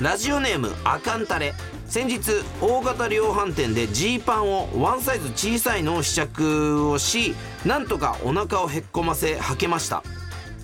[0.00, 1.54] ラジオネームあかんたれ
[1.86, 2.20] 先日
[2.60, 7.34] 大型量販店でジーパンをワンサイズ小さいのを試着をし
[7.66, 10.02] なんとかお腹をへっこませ履けました。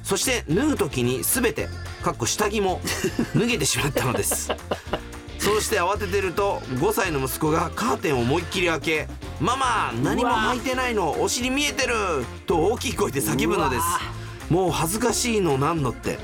[0.02, 1.68] そして脱ぐ時に全て
[2.02, 2.80] かっこ下着も
[3.36, 4.50] 脱げてしまったのです。
[5.38, 11.94] そうして慌ててると5歳の息子がカーテンを思いっきり開け「ママ何も履いてないのお尻見えてる!」
[12.46, 13.82] と大きい声で叫ぶのです。
[14.52, 16.18] もう恥ずかしいのなんのって。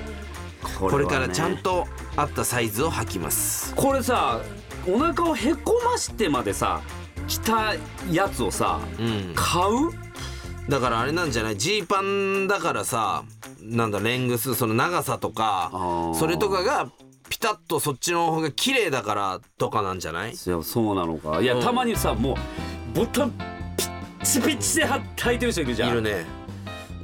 [0.78, 1.86] ここれからちゃんと
[2.16, 3.74] 合ったサイズを履きます。
[3.74, 4.40] これさ
[4.86, 6.82] お腹をへこましてまでさ
[7.26, 7.74] 着た
[8.10, 9.32] やつをさうん。
[9.34, 10.70] 買う？
[10.70, 11.58] だからあれなんじゃない？
[11.58, 13.24] ジーパンだからさ
[13.60, 15.70] なんだレングスその長さとか
[16.14, 16.90] それとかが
[17.28, 20.32] ピタッとそっちの方が綺麗だからとかなんじゃない？
[20.32, 21.40] いやそうなのか。
[21.40, 21.62] いやうん。
[21.62, 22.34] たまにさも
[22.94, 25.90] うボタンピッチピチで履いてる人いるじゃん。
[25.90, 26.24] いるね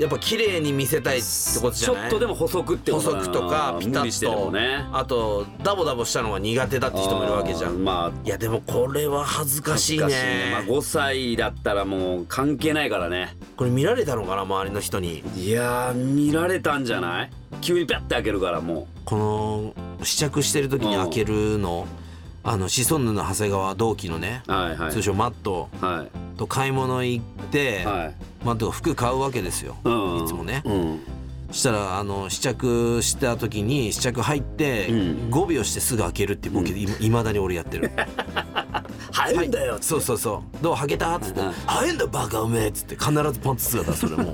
[0.01, 1.27] やっぱ綺麗に見せたいって
[1.61, 2.09] ことじちょゃない？
[2.09, 4.89] っとでも細くってこと細くとかピタッと、ね。
[4.93, 7.85] あとダボダボしたのが苦手だって人もいるわけじゃん。
[7.85, 8.13] まあ。
[8.25, 10.05] いやでもこれは恥ずかしいね。
[10.05, 13.37] 恥ずかまあ5歳だったらもう関係ないからね。
[13.57, 15.23] これ見られたのかな周りの人に？
[15.37, 17.31] いやー見られたんじゃない？
[17.61, 21.87] 急にピャッて開けるからもこの試着してる時に開けるの？
[22.43, 24.93] あのシソンヌの長谷川同期のねうはいはい。
[24.93, 25.69] 通称マット。
[25.79, 26.11] はい
[26.41, 28.15] と買い物行って、はい。
[28.47, 30.25] まあ、てか服買うわけですよ、うん。
[30.25, 31.01] いつもね、うん。
[31.53, 35.31] したらあの試着した時に試着入ってうん。
[35.31, 37.91] 5秒してすぐ開けるっていうボケでいまだに俺やってる。
[39.13, 40.63] 入るんだよそうそうそう。
[40.65, 41.15] どう履けた？
[41.17, 41.41] っつって。
[41.41, 42.97] うん「入んだバカうめえ」っつって。
[42.97, 44.33] 必ずパンツ姿それも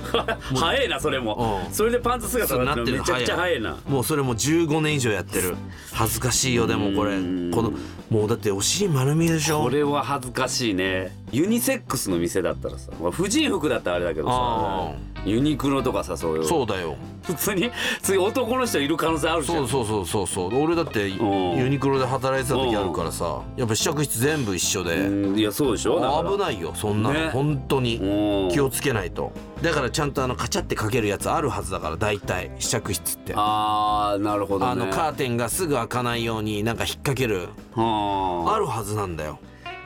[0.56, 1.62] 早いなそれも。
[1.66, 1.74] うん。
[1.74, 3.76] それでパンツ姿になってるめちゃくちゃ早いな。
[3.86, 5.54] もうそれもう15年以上やってる。
[5.92, 7.16] 恥ずかしいよでもこれ。
[7.16, 7.72] うんこの
[8.08, 9.62] もうだってお尻丸見えでしょ。
[9.62, 16.44] これは恥ずかしいねユニセックスの店だったらさまあ婦人服だったらあれだけどあさユニクロとかさそういう。
[16.44, 16.96] そうだよ。
[17.22, 17.70] 普通に
[18.02, 19.68] 次男の人いる可能性あるじゃん。
[19.68, 20.62] そうそうそうそうそう。
[20.62, 21.56] 俺だってん。
[21.56, 24.96] ユニクロで働いてた時あるからさやっぱ試着室全部一緒で。
[24.96, 26.00] うんいやそうでしょ？
[26.00, 26.30] だから。
[26.32, 27.26] 危ないよそんなね。
[27.26, 27.96] の本当に。
[27.98, 28.50] うん。
[28.50, 29.32] 気をつけないと。
[29.62, 32.50] だからちゃんとあのカチャってかけるやつあるはずだから大体。
[32.58, 33.34] 試着室って。
[33.36, 34.86] ああーなるほどね。
[34.86, 37.48] のカーテンがすぐ開かないようになんか引っ掛ける。
[37.76, 39.38] はあるはずなんだよ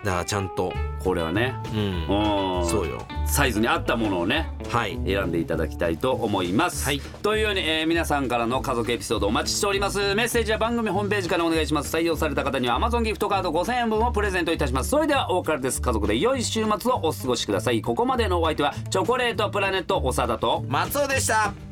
[0.07, 0.73] だからちゃんと。
[0.75, 1.55] あこれはね。
[1.73, 2.61] うん。
[2.61, 2.67] うん。
[2.67, 3.05] そうよ。
[3.27, 4.49] サイズに合ったものをね。
[4.71, 4.99] はい。
[5.07, 7.01] 選んでいただきたいと思います、はい。
[7.23, 10.15] というように、えー皆さんからの家族エピソードお待ちしております。
[10.15, 11.95] メッセージは番組ホームページからお願いします。
[11.95, 14.91] 採用された方には Amazon ギフトカード5000円分をプレゼントいたします。
[14.91, 15.81] それではお別れです。
[15.81, 17.83] 家族で良い週末をお過ごしください。
[17.83, 21.66] ここまでのお相手はチョコレートプラネット長田と松尾でした